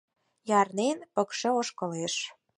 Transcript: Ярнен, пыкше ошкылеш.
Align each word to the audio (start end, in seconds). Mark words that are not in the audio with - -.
Ярнен, 0.59 0.97
пыкше 1.13 1.49
ошкылеш. 1.59 2.15